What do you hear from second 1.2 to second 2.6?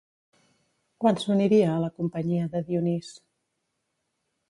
s'uniria a la companyia